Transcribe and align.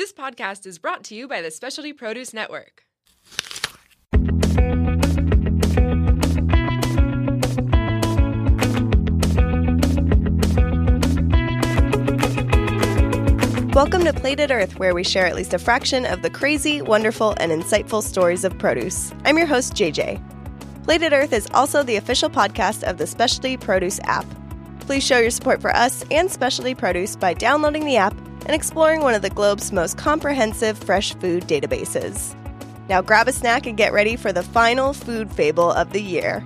This 0.00 0.14
podcast 0.14 0.64
is 0.64 0.78
brought 0.78 1.04
to 1.04 1.14
you 1.14 1.28
by 1.28 1.42
the 1.42 1.50
Specialty 1.50 1.92
Produce 1.92 2.32
Network. 2.32 2.84
Welcome 13.74 14.04
to 14.04 14.14
Plated 14.16 14.50
Earth, 14.50 14.78
where 14.78 14.94
we 14.94 15.04
share 15.04 15.26
at 15.26 15.36
least 15.36 15.52
a 15.52 15.58
fraction 15.58 16.06
of 16.06 16.22
the 16.22 16.30
crazy, 16.30 16.80
wonderful, 16.80 17.34
and 17.36 17.52
insightful 17.52 18.02
stories 18.02 18.42
of 18.42 18.58
produce. 18.58 19.12
I'm 19.26 19.36
your 19.36 19.46
host, 19.46 19.74
JJ. 19.74 20.18
Plated 20.84 21.12
Earth 21.12 21.34
is 21.34 21.46
also 21.52 21.82
the 21.82 21.96
official 21.96 22.30
podcast 22.30 22.84
of 22.84 22.96
the 22.96 23.06
Specialty 23.06 23.58
Produce 23.58 24.00
app. 24.04 24.24
Please 24.80 25.04
show 25.04 25.18
your 25.18 25.28
support 25.28 25.60
for 25.60 25.76
us 25.76 26.06
and 26.10 26.30
Specialty 26.30 26.74
Produce 26.74 27.16
by 27.16 27.34
downloading 27.34 27.84
the 27.84 27.98
app 27.98 28.14
and 28.50 28.56
exploring 28.56 29.00
one 29.02 29.14
of 29.14 29.22
the 29.22 29.30
globe's 29.30 29.70
most 29.70 29.96
comprehensive 29.96 30.76
fresh 30.76 31.14
food 31.14 31.44
databases. 31.44 32.34
Now 32.88 33.00
grab 33.00 33.28
a 33.28 33.32
snack 33.32 33.64
and 33.64 33.76
get 33.76 33.92
ready 33.92 34.16
for 34.16 34.32
the 34.32 34.42
final 34.42 34.92
food 34.92 35.30
fable 35.30 35.70
of 35.70 35.92
the 35.92 36.02
year. 36.02 36.40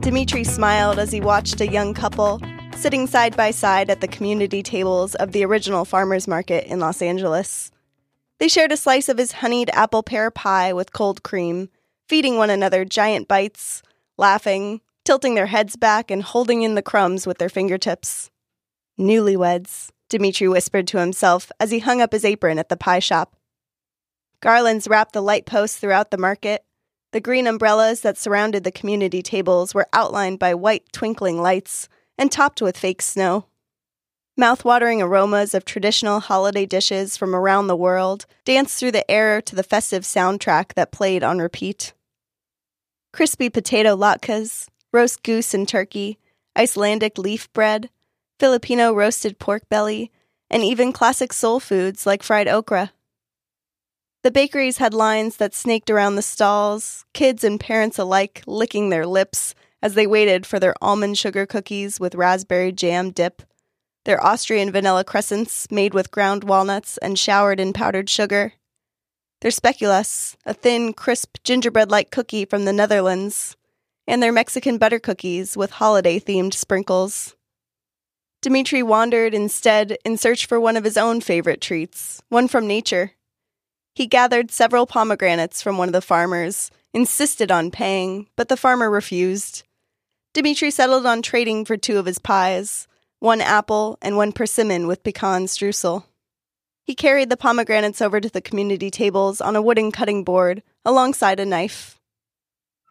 Dimitri 0.00 0.42
smiled 0.42 0.98
as 0.98 1.12
he 1.12 1.20
watched 1.20 1.60
a 1.60 1.68
young 1.70 1.94
couple 1.94 2.40
sitting 2.74 3.06
side 3.06 3.36
by 3.36 3.52
side 3.52 3.90
at 3.90 4.00
the 4.00 4.08
community 4.08 4.60
tables 4.60 5.14
of 5.14 5.30
the 5.30 5.44
original 5.44 5.84
farmers 5.84 6.26
market 6.26 6.66
in 6.66 6.80
Los 6.80 7.00
Angeles. 7.00 7.70
They 8.42 8.48
shared 8.48 8.72
a 8.72 8.76
slice 8.76 9.08
of 9.08 9.18
his 9.18 9.30
honeyed 9.34 9.70
apple 9.72 10.02
pear 10.02 10.28
pie 10.28 10.72
with 10.72 10.92
cold 10.92 11.22
cream, 11.22 11.68
feeding 12.08 12.36
one 12.36 12.50
another 12.50 12.84
giant 12.84 13.28
bites, 13.28 13.84
laughing, 14.18 14.80
tilting 15.04 15.36
their 15.36 15.46
heads 15.46 15.76
back, 15.76 16.10
and 16.10 16.24
holding 16.24 16.62
in 16.62 16.74
the 16.74 16.82
crumbs 16.82 17.24
with 17.24 17.38
their 17.38 17.48
fingertips. 17.48 18.32
Newlyweds, 18.98 19.90
Dimitri 20.08 20.48
whispered 20.48 20.88
to 20.88 20.98
himself 20.98 21.52
as 21.60 21.70
he 21.70 21.78
hung 21.78 22.00
up 22.00 22.10
his 22.10 22.24
apron 22.24 22.58
at 22.58 22.68
the 22.68 22.76
pie 22.76 22.98
shop. 22.98 23.36
Garlands 24.40 24.88
wrapped 24.88 25.12
the 25.12 25.22
light 25.22 25.46
posts 25.46 25.78
throughout 25.78 26.10
the 26.10 26.18
market. 26.18 26.64
The 27.12 27.20
green 27.20 27.46
umbrellas 27.46 28.00
that 28.00 28.18
surrounded 28.18 28.64
the 28.64 28.72
community 28.72 29.22
tables 29.22 29.72
were 29.72 29.86
outlined 29.92 30.40
by 30.40 30.52
white 30.54 30.92
twinkling 30.92 31.40
lights 31.40 31.88
and 32.18 32.32
topped 32.32 32.60
with 32.60 32.76
fake 32.76 33.02
snow. 33.02 33.46
Mouth-watering 34.34 35.02
aromas 35.02 35.52
of 35.52 35.66
traditional 35.66 36.18
holiday 36.18 36.64
dishes 36.64 37.18
from 37.18 37.34
around 37.34 37.66
the 37.66 37.76
world 37.76 38.24
danced 38.46 38.80
through 38.80 38.92
the 38.92 39.08
air 39.10 39.42
to 39.42 39.54
the 39.54 39.62
festive 39.62 40.04
soundtrack 40.04 40.72
that 40.72 40.90
played 40.90 41.22
on 41.22 41.38
repeat. 41.38 41.92
Crispy 43.12 43.50
potato 43.50 43.94
latkes, 43.94 44.68
roast 44.90 45.22
goose 45.22 45.52
and 45.52 45.68
turkey, 45.68 46.18
Icelandic 46.56 47.18
leaf 47.18 47.52
bread, 47.52 47.90
Filipino 48.40 48.94
roasted 48.94 49.38
pork 49.38 49.68
belly, 49.68 50.10
and 50.48 50.64
even 50.64 50.94
classic 50.94 51.34
soul 51.34 51.60
foods 51.60 52.06
like 52.06 52.22
fried 52.22 52.48
okra. 52.48 52.92
The 54.22 54.30
bakeries 54.30 54.78
had 54.78 54.94
lines 54.94 55.36
that 55.36 55.54
snaked 55.54 55.90
around 55.90 56.16
the 56.16 56.22
stalls, 56.22 57.04
kids 57.12 57.44
and 57.44 57.60
parents 57.60 57.98
alike 57.98 58.42
licking 58.46 58.88
their 58.88 59.06
lips 59.06 59.54
as 59.82 59.92
they 59.92 60.06
waited 60.06 60.46
for 60.46 60.58
their 60.58 60.74
almond 60.80 61.18
sugar 61.18 61.44
cookies 61.44 62.00
with 62.00 62.14
raspberry 62.14 62.72
jam 62.72 63.10
dip 63.10 63.42
their 64.04 64.24
Austrian 64.24 64.70
vanilla 64.70 65.04
crescents 65.04 65.70
made 65.70 65.94
with 65.94 66.10
ground 66.10 66.44
walnuts 66.44 66.98
and 66.98 67.18
showered 67.18 67.60
in 67.60 67.72
powdered 67.72 68.10
sugar, 68.10 68.52
their 69.42 69.50
speculoos, 69.50 70.36
a 70.46 70.54
thin, 70.54 70.92
crisp 70.92 71.36
gingerbread 71.42 71.90
like 71.90 72.12
cookie 72.12 72.44
from 72.44 72.64
the 72.64 72.72
Netherlands, 72.72 73.56
and 74.06 74.22
their 74.22 74.30
Mexican 74.30 74.78
butter 74.78 75.00
cookies 75.00 75.56
with 75.56 75.72
holiday 75.72 76.20
themed 76.20 76.54
sprinkles. 76.54 77.34
Dimitri 78.40 78.84
wandered 78.84 79.34
instead 79.34 79.98
in 80.04 80.16
search 80.16 80.46
for 80.46 80.60
one 80.60 80.76
of 80.76 80.84
his 80.84 80.96
own 80.96 81.20
favorite 81.20 81.60
treats, 81.60 82.22
one 82.28 82.46
from 82.46 82.68
nature. 82.68 83.12
He 83.96 84.06
gathered 84.06 84.52
several 84.52 84.86
pomegranates 84.86 85.60
from 85.60 85.76
one 85.76 85.88
of 85.88 85.92
the 85.92 86.00
farmers, 86.00 86.70
insisted 86.94 87.50
on 87.50 87.72
paying, 87.72 88.28
but 88.36 88.48
the 88.48 88.56
farmer 88.56 88.88
refused. 88.88 89.64
Dimitri 90.34 90.70
settled 90.70 91.04
on 91.04 91.20
trading 91.20 91.64
for 91.64 91.76
two 91.76 91.98
of 91.98 92.06
his 92.06 92.20
pies, 92.20 92.86
one 93.22 93.40
apple, 93.40 93.96
and 94.02 94.16
one 94.16 94.32
persimmon 94.32 94.88
with 94.88 95.04
pecan 95.04 95.46
streusel. 95.46 96.04
He 96.82 96.96
carried 96.96 97.30
the 97.30 97.36
pomegranates 97.36 98.02
over 98.02 98.20
to 98.20 98.28
the 98.28 98.40
community 98.40 98.90
tables 98.90 99.40
on 99.40 99.54
a 99.54 99.62
wooden 99.62 99.92
cutting 99.92 100.24
board 100.24 100.62
alongside 100.84 101.38
a 101.38 101.46
knife. 101.46 102.00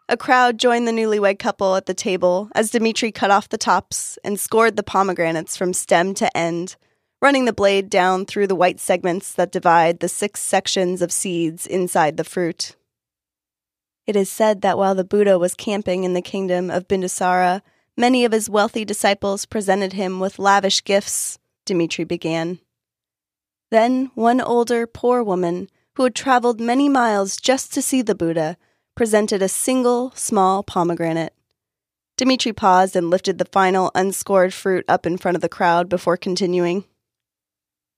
A 0.08 0.16
crowd 0.16 0.58
joined 0.58 0.88
the 0.88 0.94
newlywed 0.94 1.38
couple 1.38 1.76
at 1.76 1.86
the 1.86 1.94
table 1.94 2.50
as 2.56 2.72
Dimitri 2.72 3.12
cut 3.12 3.30
off 3.30 3.50
the 3.50 3.58
tops 3.58 4.18
and 4.24 4.40
scored 4.40 4.78
the 4.78 4.84
pomegranates 4.84 5.58
from 5.58 5.74
stem 5.74 6.14
to 6.14 6.38
end, 6.38 6.78
running 7.22 7.44
the 7.44 7.54
blade 7.54 7.90
down 7.90 8.26
through 8.26 8.48
the 8.48 8.56
white 8.56 8.80
segments 8.80 9.34
that 9.34 9.52
divide 9.52 10.00
the 10.00 10.08
six 10.08 10.42
sections 10.42 11.02
of 11.02 11.12
seeds 11.12 11.68
inside 11.68 12.16
the 12.16 12.24
fruit. 12.24 12.78
It 14.08 14.16
is 14.16 14.30
said 14.30 14.62
that 14.62 14.78
while 14.78 14.96
the 14.96 15.04
Buddha 15.04 15.38
was 15.38 15.56
camping 15.56 16.06
in 16.06 16.14
the 16.14 16.22
kingdom 16.22 16.72
of 16.72 16.88
Bindusara, 16.88 17.62
Many 17.98 18.26
of 18.26 18.32
his 18.32 18.50
wealthy 18.50 18.86
disciples 18.86 19.46
presented 19.46 19.94
him 19.94 20.20
with 20.20 20.40
lavish 20.40 20.84
gifts, 20.84 21.38
Dimitri 21.66 22.06
began. 22.06 22.60
Then 23.70 24.12
one 24.16 24.42
older, 24.42 24.88
poor 24.88 25.24
woman, 25.24 25.70
who 25.96 26.04
had 26.04 26.16
traveled 26.16 26.60
many 26.60 26.88
miles 26.90 27.38
just 27.38 27.74
to 27.74 27.82
see 27.82 28.02
the 28.02 28.16
Buddha, 28.16 28.58
presented 28.96 29.42
a 29.42 29.50
single 29.50 30.12
small 30.16 30.64
pomegranate. 30.64 31.34
Dimitri 32.18 32.54
paused 32.54 32.96
and 32.96 33.10
lifted 33.10 33.38
the 33.38 33.46
final 33.46 33.92
unscored 33.96 34.54
fruit 34.54 34.86
up 34.88 35.06
in 35.06 35.18
front 35.18 35.36
of 35.36 35.42
the 35.42 35.50
crowd 35.50 35.90
before 35.90 36.18
continuing. 36.18 36.86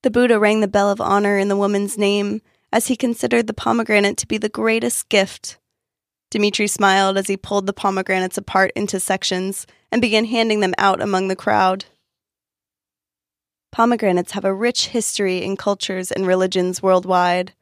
The 0.01 0.11
Buddha 0.11 0.39
rang 0.39 0.59
the 0.59 0.67
bell 0.67 0.89
of 0.89 1.01
honor 1.01 1.37
in 1.37 1.49
the 1.49 1.57
woman's 1.57 1.97
name 1.97 2.41
as 2.71 2.87
he 2.87 2.95
considered 2.95 3.47
the 3.47 3.53
pomegranate 3.53 4.17
to 4.17 4.27
be 4.27 4.37
the 4.37 4.49
greatest 4.49 5.09
gift 5.09 5.57
Dimitri 6.33 6.65
smiled 6.65 7.15
as 7.15 7.27
he 7.27 7.37
pulled 7.37 7.67
the 7.67 7.73
pomegranates 7.73 8.39
apart 8.39 8.71
into 8.75 8.99
sections 8.99 9.67
and 9.91 10.01
began 10.01 10.25
handing 10.25 10.61
them 10.61 10.73
out 10.79 10.99
among 10.99 11.27
the 11.27 11.35
crowd. 11.35 11.85
Pomegranates 13.71 14.31
have 14.31 14.43
a 14.43 14.51
rich 14.51 14.87
history 14.87 15.43
in 15.43 15.55
cultures 15.55 16.11
and 16.11 16.25
religions 16.25 16.81
worldwide, 16.81 17.53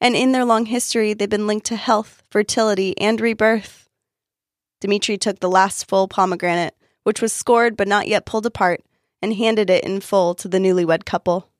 and 0.00 0.14
in 0.14 0.30
their 0.30 0.44
long 0.44 0.66
history, 0.66 1.12
they've 1.12 1.28
been 1.28 1.48
linked 1.48 1.66
to 1.66 1.74
health, 1.74 2.22
fertility, 2.30 2.96
and 3.00 3.20
rebirth. 3.20 3.88
Dimitri 4.80 5.18
took 5.18 5.40
the 5.40 5.50
last 5.50 5.88
full 5.88 6.06
pomegranate, 6.06 6.76
which 7.02 7.20
was 7.20 7.32
scored 7.32 7.76
but 7.76 7.88
not 7.88 8.06
yet 8.06 8.26
pulled 8.26 8.46
apart, 8.46 8.80
and 9.20 9.34
handed 9.34 9.68
it 9.68 9.82
in 9.82 10.00
full 10.00 10.36
to 10.36 10.46
the 10.46 10.58
newlywed 10.58 11.04
couple. 11.04 11.50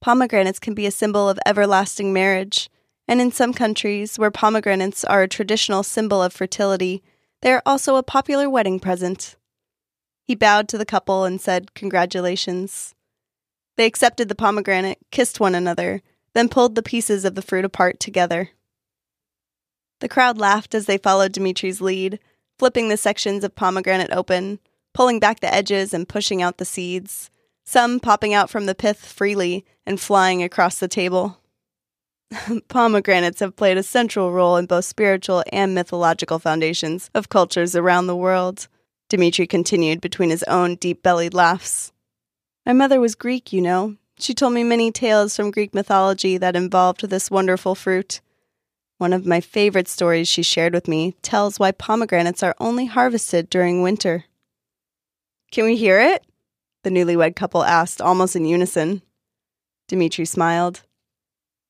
Pomegranates 0.00 0.60
can 0.60 0.74
be 0.74 0.86
a 0.86 0.92
symbol 0.92 1.28
of 1.28 1.40
everlasting 1.44 2.12
marriage 2.12 2.70
and 3.10 3.20
in 3.20 3.32
some 3.32 3.52
countries, 3.52 4.20
where 4.20 4.30
pomegranates 4.30 5.02
are 5.02 5.22
a 5.22 5.28
traditional 5.28 5.82
symbol 5.82 6.22
of 6.22 6.32
fertility, 6.32 7.02
they 7.42 7.52
are 7.52 7.62
also 7.66 7.96
a 7.96 8.04
popular 8.04 8.48
wedding 8.48 8.78
present. 8.78 9.34
He 10.22 10.36
bowed 10.36 10.68
to 10.68 10.78
the 10.78 10.86
couple 10.86 11.24
and 11.24 11.40
said, 11.40 11.74
Congratulations. 11.74 12.94
They 13.76 13.86
accepted 13.86 14.28
the 14.28 14.36
pomegranate, 14.36 14.98
kissed 15.10 15.40
one 15.40 15.56
another, 15.56 16.02
then 16.34 16.48
pulled 16.48 16.76
the 16.76 16.84
pieces 16.84 17.24
of 17.24 17.34
the 17.34 17.42
fruit 17.42 17.64
apart 17.64 17.98
together. 17.98 18.50
The 19.98 20.08
crowd 20.08 20.38
laughed 20.38 20.72
as 20.72 20.86
they 20.86 20.96
followed 20.96 21.32
Dimitri's 21.32 21.80
lead, 21.80 22.20
flipping 22.60 22.90
the 22.90 22.96
sections 22.96 23.42
of 23.42 23.56
pomegranate 23.56 24.12
open, 24.12 24.60
pulling 24.94 25.18
back 25.18 25.40
the 25.40 25.52
edges 25.52 25.92
and 25.92 26.08
pushing 26.08 26.42
out 26.42 26.58
the 26.58 26.64
seeds, 26.64 27.28
some 27.64 27.98
popping 27.98 28.32
out 28.32 28.50
from 28.50 28.66
the 28.66 28.74
pith 28.76 29.04
freely 29.04 29.64
and 29.84 29.98
flying 29.98 30.44
across 30.44 30.78
the 30.78 30.86
table. 30.86 31.40
Pomegranates 32.68 33.40
have 33.40 33.56
played 33.56 33.76
a 33.76 33.82
central 33.82 34.32
role 34.32 34.56
in 34.56 34.66
both 34.66 34.84
spiritual 34.84 35.42
and 35.52 35.74
mythological 35.74 36.38
foundations 36.38 37.10
of 37.14 37.28
cultures 37.28 37.74
around 37.74 38.06
the 38.06 38.16
world, 38.16 38.68
Dimitri 39.08 39.46
continued 39.46 40.00
between 40.00 40.30
his 40.30 40.44
own 40.44 40.76
deep 40.76 41.02
bellied 41.02 41.34
laughs. 41.34 41.92
My 42.64 42.72
mother 42.72 43.00
was 43.00 43.16
Greek, 43.16 43.52
you 43.52 43.60
know. 43.60 43.96
She 44.18 44.34
told 44.34 44.52
me 44.52 44.62
many 44.62 44.92
tales 44.92 45.34
from 45.34 45.50
Greek 45.50 45.74
mythology 45.74 46.38
that 46.38 46.54
involved 46.54 47.08
this 47.08 47.30
wonderful 47.30 47.74
fruit. 47.74 48.20
One 48.98 49.12
of 49.12 49.26
my 49.26 49.40
favorite 49.40 49.88
stories 49.88 50.28
she 50.28 50.42
shared 50.42 50.74
with 50.74 50.86
me 50.86 51.16
tells 51.22 51.58
why 51.58 51.72
pomegranates 51.72 52.42
are 52.42 52.54
only 52.60 52.86
harvested 52.86 53.50
during 53.50 53.82
winter. 53.82 54.24
Can 55.50 55.64
we 55.64 55.76
hear 55.76 55.98
it? 55.98 56.24
The 56.84 56.90
newlywed 56.90 57.34
couple 57.34 57.64
asked, 57.64 58.00
almost 58.00 58.36
in 58.36 58.44
unison. 58.44 59.02
Dimitri 59.88 60.24
smiled. 60.24 60.82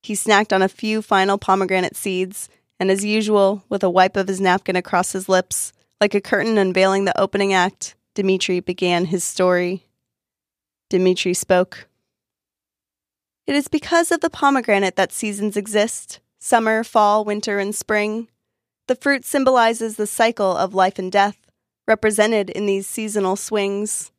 He 0.02 0.14
snacked 0.14 0.52
on 0.52 0.62
a 0.62 0.68
few 0.68 1.02
final 1.02 1.38
pomegranate 1.38 1.96
seeds, 1.96 2.48
and 2.78 2.90
as 2.90 3.04
usual, 3.04 3.64
with 3.68 3.82
a 3.82 3.90
wipe 3.90 4.16
of 4.16 4.28
his 4.28 4.40
napkin 4.40 4.76
across 4.76 5.12
his 5.12 5.28
lips, 5.28 5.72
like 6.00 6.14
a 6.14 6.20
curtain 6.20 6.56
unveiling 6.56 7.04
the 7.04 7.20
opening 7.20 7.52
act, 7.52 7.94
Dimitri 8.14 8.60
began 8.60 9.06
his 9.06 9.22
story. 9.22 9.84
Dimitri 10.88 11.34
spoke. 11.34 11.86
It 13.46 13.54
is 13.54 13.68
because 13.68 14.10
of 14.10 14.20
the 14.20 14.30
pomegranate 14.30 14.96
that 14.96 15.12
seasons 15.12 15.56
exist 15.56 16.20
summer, 16.38 16.82
fall, 16.82 17.24
winter, 17.24 17.58
and 17.58 17.74
spring. 17.74 18.28
the 18.86 18.96
fruit 18.96 19.24
symbolizes 19.24 19.94
the 19.94 20.06
cycle 20.06 20.56
of 20.56 20.74
life 20.74 20.98
and 20.98 21.12
death, 21.12 21.36
represented 21.86 22.50
in 22.50 22.66
these 22.66 22.88
seasonal 22.88 23.36
swings. 23.36 24.10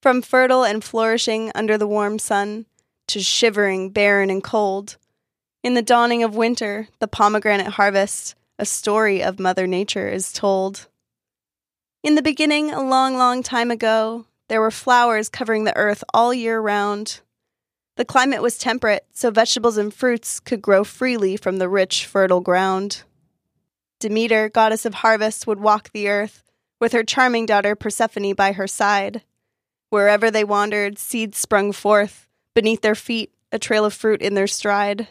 From 0.00 0.22
fertile 0.22 0.64
and 0.64 0.82
flourishing 0.82 1.52
under 1.54 1.76
the 1.76 1.86
warm 1.86 2.18
sun 2.18 2.64
to 3.10 3.20
shivering, 3.20 3.90
barren, 3.90 4.30
and 4.30 4.42
cold. 4.42 4.96
In 5.62 5.74
the 5.74 5.82
dawning 5.82 6.22
of 6.22 6.36
winter, 6.36 6.88
the 7.00 7.08
pomegranate 7.08 7.66
harvest, 7.66 8.34
a 8.58 8.64
story 8.64 9.22
of 9.22 9.40
Mother 9.40 9.66
Nature 9.66 10.08
is 10.08 10.32
told. 10.32 10.86
In 12.02 12.14
the 12.14 12.22
beginning, 12.22 12.70
a 12.70 12.82
long, 12.82 13.16
long 13.16 13.42
time 13.42 13.70
ago, 13.70 14.26
there 14.48 14.60
were 14.60 14.70
flowers 14.70 15.28
covering 15.28 15.64
the 15.64 15.76
earth 15.76 16.04
all 16.14 16.32
year 16.32 16.60
round. 16.60 17.20
The 17.96 18.04
climate 18.04 18.42
was 18.42 18.56
temperate, 18.56 19.04
so 19.12 19.30
vegetables 19.30 19.76
and 19.76 19.92
fruits 19.92 20.40
could 20.40 20.62
grow 20.62 20.84
freely 20.84 21.36
from 21.36 21.58
the 21.58 21.68
rich, 21.68 22.06
fertile 22.06 22.40
ground. 22.40 23.02
Demeter, 23.98 24.48
goddess 24.48 24.86
of 24.86 24.94
harvest, 24.94 25.46
would 25.46 25.60
walk 25.60 25.90
the 25.92 26.08
earth, 26.08 26.44
with 26.80 26.92
her 26.92 27.04
charming 27.04 27.44
daughter 27.44 27.74
Persephone 27.74 28.34
by 28.34 28.52
her 28.52 28.66
side. 28.66 29.22
Wherever 29.90 30.30
they 30.30 30.44
wandered, 30.44 30.98
seeds 30.98 31.36
sprung 31.36 31.72
forth, 31.72 32.28
beneath 32.54 32.82
their 32.82 32.94
feet, 32.94 33.32
a 33.52 33.58
trail 33.58 33.84
of 33.84 33.94
fruit 33.94 34.22
in 34.22 34.34
their 34.34 34.46
stride. 34.46 35.08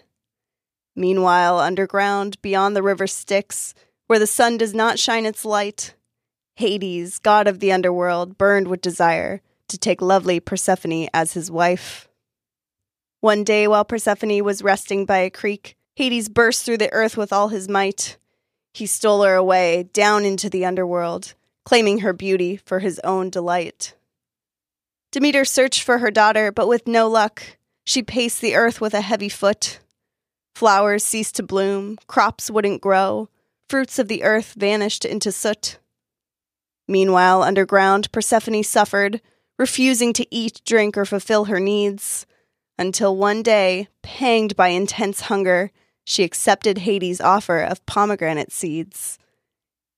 Meanwhile, 0.96 1.60
underground, 1.60 2.42
beyond 2.42 2.76
the 2.76 2.84
river 2.84 3.08
Styx, 3.08 3.74
where 4.08 4.20
the 4.20 4.28
sun 4.28 4.58
does 4.58 4.74
not 4.74 5.00
shine 5.00 5.26
its 5.26 5.46
light, 5.46 5.94
Hades, 6.56 7.20
god 7.20 7.48
of 7.48 7.60
the 7.60 7.72
underworld, 7.72 8.38
burned 8.38 8.68
with 8.68 8.82
desire 8.82 9.42
to 9.70 9.78
take 9.78 10.02
lovely 10.02 10.40
Persephone 10.40 11.08
as 11.14 11.34
his 11.34 11.50
wife. 11.50 12.10
One 13.22 13.44
day, 13.44 13.68
while 13.68 13.86
Persephone 13.86 14.44
was 14.44 14.62
resting 14.62 15.06
by 15.06 15.20
a 15.20 15.30
creek, 15.30 15.78
Hades 15.96 16.28
burst 16.28 16.66
through 16.66 16.80
the 16.80 16.92
earth 16.92 17.16
with 17.16 17.32
all 17.32 17.50
his 17.50 17.70
might. 17.70 18.18
He 18.74 18.86
stole 18.86 19.24
her 19.24 19.36
away, 19.36 19.90
down 19.94 20.26
into 20.26 20.50
the 20.50 20.66
underworld, 20.66 21.34
claiming 21.64 22.00
her 22.00 22.14
beauty 22.14 22.58
for 22.58 22.80
his 22.80 23.00
own 23.04 23.30
delight. 23.30 23.94
Demeter 25.12 25.44
searched 25.46 25.82
for 25.82 26.00
her 26.00 26.12
daughter, 26.12 26.52
but 26.52 26.68
with 26.68 26.88
no 26.88 27.08
luck. 27.08 27.58
She 27.86 28.04
paced 28.04 28.42
the 28.42 28.56
earth 28.56 28.80
with 28.80 28.94
a 28.94 29.02
heavy 29.02 29.30
foot. 29.30 29.80
Flowers 30.56 31.04
ceased 31.04 31.38
to 31.38 31.44
bloom, 31.44 31.98
crops 32.08 32.52
wouldn't 32.52 32.82
grow, 32.82 33.30
fruits 33.68 33.98
of 33.98 34.08
the 34.08 34.24
earth 34.24 34.54
vanished 34.58 35.06
into 35.06 35.32
soot. 35.32 35.80
Meanwhile, 36.88 37.44
underground, 37.44 38.12
Persephone 38.12 38.64
suffered, 38.64 39.22
refusing 39.58 40.14
to 40.14 40.28
eat, 40.36 40.62
drink, 40.66 40.98
or 40.98 41.06
fulfill 41.06 41.46
her 41.46 41.60
needs, 41.60 42.26
until 42.78 43.16
one 43.16 43.44
day, 43.44 43.88
panged 44.02 44.56
by 44.56 44.70
intense 44.70 45.22
hunger, 45.22 45.72
she 46.06 46.24
accepted 46.24 46.80
Hades' 46.80 47.22
offer 47.22 47.60
of 47.60 47.86
pomegranate 47.86 48.52
seeds. 48.52 49.20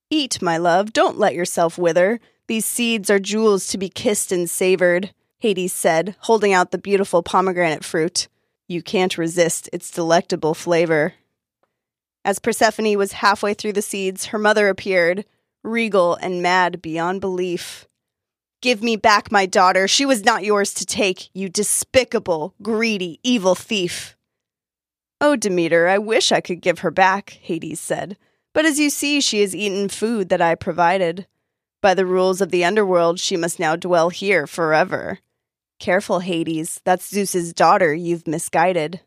Eat, 0.09 0.41
my 0.41 0.57
love, 0.57 0.91
don't 0.91 1.17
let 1.17 1.35
yourself 1.35 1.77
wither. 1.77 2.19
These 2.51 2.65
seeds 2.65 3.09
are 3.09 3.17
jewels 3.17 3.69
to 3.69 3.77
be 3.77 3.87
kissed 3.87 4.29
and 4.33 4.49
savored, 4.49 5.13
Hades 5.39 5.71
said, 5.71 6.17
holding 6.19 6.51
out 6.51 6.71
the 6.71 6.77
beautiful 6.77 7.23
pomegranate 7.23 7.85
fruit. 7.85 8.27
You 8.67 8.83
can't 8.83 9.17
resist 9.17 9.69
its 9.71 9.89
delectable 9.89 10.53
flavor. 10.53 11.13
As 12.25 12.39
Persephone 12.39 12.97
was 12.97 13.13
halfway 13.13 13.53
through 13.53 13.71
the 13.71 13.81
seeds, 13.81 14.25
her 14.25 14.37
mother 14.37 14.67
appeared, 14.67 15.23
regal 15.63 16.15
and 16.15 16.41
mad 16.41 16.81
beyond 16.81 17.21
belief. 17.21 17.87
Give 18.61 18.83
me 18.83 18.97
back 18.97 19.31
my 19.31 19.45
daughter. 19.45 19.87
She 19.87 20.05
was 20.05 20.25
not 20.25 20.43
yours 20.43 20.73
to 20.73 20.85
take, 20.85 21.29
you 21.33 21.47
despicable, 21.47 22.53
greedy, 22.61 23.21
evil 23.23 23.55
thief. 23.55 24.17
Oh, 25.21 25.37
Demeter, 25.37 25.87
I 25.87 25.99
wish 25.99 26.33
I 26.33 26.41
could 26.41 26.59
give 26.59 26.79
her 26.79 26.91
back, 26.91 27.29
Hades 27.29 27.79
said. 27.79 28.17
But 28.53 28.65
as 28.65 28.77
you 28.77 28.89
see, 28.89 29.21
she 29.21 29.39
has 29.39 29.55
eaten 29.55 29.87
food 29.87 30.27
that 30.27 30.41
I 30.41 30.55
provided. 30.55 31.27
By 31.81 31.95
the 31.95 32.05
rules 32.05 32.41
of 32.41 32.51
the 32.51 32.63
underworld, 32.63 33.19
she 33.19 33.35
must 33.35 33.59
now 33.59 33.75
dwell 33.75 34.09
here 34.09 34.45
forever. 34.45 35.19
Careful, 35.79 36.19
Hades, 36.19 36.79
that's 36.85 37.09
Zeus's 37.09 37.53
daughter 37.53 37.93
you've 37.93 38.27
misguided. 38.27 39.01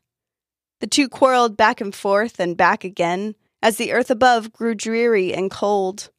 The 0.80 0.88
two 0.88 1.08
quarreled 1.08 1.56
back 1.56 1.80
and 1.80 1.94
forth 1.94 2.40
and 2.40 2.56
back 2.56 2.82
again, 2.82 3.36
as 3.62 3.76
the 3.76 3.92
earth 3.92 4.10
above 4.10 4.52
grew 4.52 4.74
dreary 4.74 5.32
and 5.32 5.50
cold. 5.50 6.10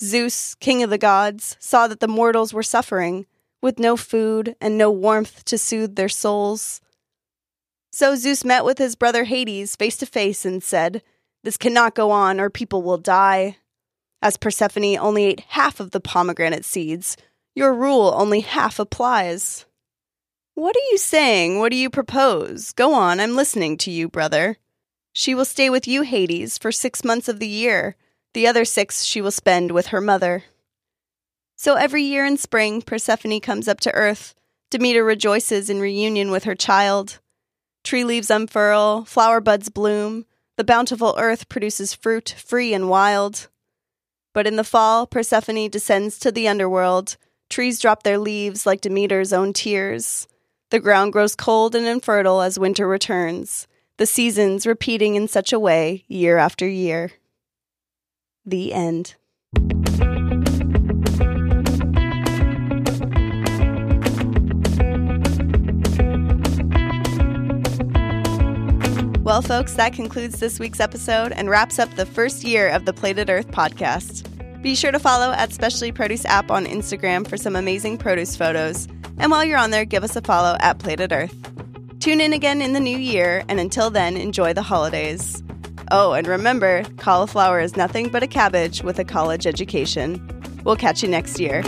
Zeus, 0.00 0.54
king 0.54 0.82
of 0.84 0.90
the 0.90 0.98
gods, 0.98 1.56
saw 1.58 1.88
that 1.88 1.98
the 1.98 2.08
mortals 2.08 2.54
were 2.54 2.62
suffering, 2.62 3.26
with 3.60 3.80
no 3.80 3.96
food 3.96 4.54
and 4.60 4.78
no 4.78 4.92
warmth 4.92 5.44
to 5.46 5.58
soothe 5.58 5.96
their 5.96 6.08
souls. 6.08 6.80
So 7.90 8.14
Zeus 8.14 8.44
met 8.44 8.64
with 8.64 8.78
his 8.78 8.94
brother 8.94 9.24
Hades 9.24 9.74
face 9.74 9.96
to 9.96 10.06
face 10.06 10.44
and 10.44 10.62
said, 10.62 11.02
This 11.42 11.56
cannot 11.56 11.94
go 11.96 12.12
on, 12.12 12.38
or 12.38 12.48
people 12.48 12.82
will 12.82 12.98
die. 12.98 13.56
As 14.22 14.36
Persephone 14.36 14.96
only 14.96 15.24
ate 15.24 15.40
half 15.48 15.80
of 15.80 15.90
the 15.90 16.00
pomegranate 16.00 16.64
seeds, 16.64 17.16
your 17.54 17.72
rule 17.72 18.12
only 18.16 18.40
half 18.40 18.78
applies. 18.78 19.66
What 20.54 20.74
are 20.76 20.90
you 20.90 20.98
saying? 20.98 21.58
What 21.58 21.70
do 21.70 21.76
you 21.76 21.90
propose? 21.90 22.72
Go 22.72 22.94
on, 22.94 23.20
I'm 23.20 23.36
listening 23.36 23.76
to 23.78 23.90
you, 23.90 24.08
brother. 24.08 24.56
She 25.12 25.34
will 25.34 25.44
stay 25.44 25.70
with 25.70 25.86
you, 25.86 26.02
Hades, 26.02 26.58
for 26.58 26.72
six 26.72 27.04
months 27.04 27.28
of 27.28 27.40
the 27.40 27.48
year. 27.48 27.96
The 28.34 28.46
other 28.46 28.64
six 28.64 29.04
she 29.04 29.20
will 29.20 29.30
spend 29.30 29.70
with 29.70 29.88
her 29.88 30.00
mother. 30.00 30.44
So 31.56 31.74
every 31.74 32.02
year 32.02 32.26
in 32.26 32.36
spring, 32.36 32.82
Persephone 32.82 33.40
comes 33.40 33.68
up 33.68 33.80
to 33.80 33.94
earth. 33.94 34.34
Demeter 34.70 35.04
rejoices 35.04 35.70
in 35.70 35.80
reunion 35.80 36.30
with 36.30 36.44
her 36.44 36.54
child. 36.54 37.18
Tree 37.82 38.04
leaves 38.04 38.30
unfurl, 38.30 39.04
flower 39.04 39.40
buds 39.40 39.68
bloom, 39.68 40.26
the 40.56 40.64
bountiful 40.64 41.14
earth 41.18 41.48
produces 41.48 41.94
fruit 41.94 42.34
free 42.36 42.74
and 42.74 42.88
wild. 42.88 43.48
But 44.36 44.46
in 44.46 44.56
the 44.56 44.64
fall, 44.64 45.06
Persephone 45.06 45.70
descends 45.70 46.18
to 46.18 46.30
the 46.30 46.46
underworld. 46.46 47.16
Trees 47.48 47.80
drop 47.80 48.02
their 48.02 48.18
leaves 48.18 48.66
like 48.66 48.82
Demeter's 48.82 49.32
own 49.32 49.54
tears. 49.54 50.28
The 50.68 50.78
ground 50.78 51.14
grows 51.14 51.34
cold 51.34 51.74
and 51.74 51.86
infertile 51.86 52.42
as 52.42 52.58
winter 52.58 52.86
returns, 52.86 53.66
the 53.96 54.04
seasons 54.04 54.66
repeating 54.66 55.14
in 55.14 55.26
such 55.26 55.54
a 55.54 55.58
way 55.58 56.04
year 56.06 56.36
after 56.36 56.68
year. 56.68 57.12
The 58.44 58.74
end. 58.74 59.14
Well, 69.24 69.40
folks, 69.40 69.74
that 69.74 69.94
concludes 69.94 70.40
this 70.40 70.60
week's 70.60 70.78
episode 70.78 71.32
and 71.32 71.48
wraps 71.48 71.78
up 71.78 71.92
the 71.94 72.06
first 72.06 72.44
year 72.44 72.68
of 72.68 72.84
the 72.84 72.92
Plated 72.92 73.30
Earth 73.30 73.48
podcast. 73.48 74.25
Be 74.66 74.74
sure 74.74 74.90
to 74.90 74.98
follow 74.98 75.30
at 75.30 75.52
Specialty 75.52 75.92
Produce 75.92 76.24
app 76.24 76.50
on 76.50 76.66
Instagram 76.66 77.24
for 77.24 77.36
some 77.36 77.54
amazing 77.54 77.98
produce 77.98 78.36
photos 78.36 78.88
and 79.16 79.30
while 79.30 79.44
you're 79.44 79.58
on 79.58 79.70
there, 79.70 79.84
give 79.84 80.02
us 80.02 80.16
a 80.16 80.20
follow 80.20 80.56
at 80.58 80.80
Plated 80.80 81.12
Earth. 81.12 81.36
Tune 82.00 82.20
in 82.20 82.32
again 82.32 82.60
in 82.60 82.72
the 82.72 82.80
new 82.80 82.98
year, 82.98 83.44
and 83.48 83.60
until 83.60 83.90
then, 83.90 84.16
enjoy 84.16 84.52
the 84.52 84.62
holidays. 84.62 85.40
Oh, 85.92 86.14
and 86.14 86.26
remember, 86.26 86.82
cauliflower 86.96 87.60
is 87.60 87.76
nothing 87.76 88.08
but 88.08 88.24
a 88.24 88.26
cabbage 88.26 88.82
with 88.82 88.98
a 88.98 89.04
college 89.04 89.46
education. 89.46 90.20
We'll 90.64 90.74
catch 90.74 91.00
you 91.00 91.08
next 91.08 91.38
year. 91.38 91.62